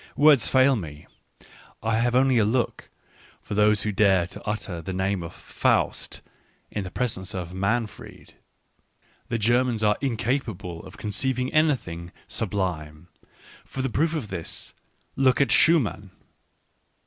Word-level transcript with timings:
Words 0.17 0.47
fail 0.47 0.75
me, 0.75 1.05
I 1.83 1.97
have 1.97 2.15
only 2.15 2.39
a 2.39 2.43
look, 2.43 2.89
for 3.43 3.53
those 3.53 3.83
who 3.83 3.91
dare 3.91 4.25
to 4.25 4.41
utter 4.47 4.81
the 4.81 4.93
name 4.93 5.21
of 5.21 5.31
Faust 5.31 6.23
in 6.71 6.83
the 6.83 6.89
presence 6.89 7.35
of 7.35 7.53
Manfred. 7.53 8.33
The 9.27 9.37
Germans 9.37 9.83
are 9.83 9.99
incapable 10.01 10.83
of 10.87 10.97
conceiving 10.97 11.53
anything 11.53 12.11
sub 12.27 12.55
lime: 12.55 13.09
for 13.63 13.85
a 13.85 13.89
proof 13.89 14.15
of 14.15 14.29
this, 14.29 14.73
look 15.15 15.39
at 15.39 15.51
Schumann 15.51 16.09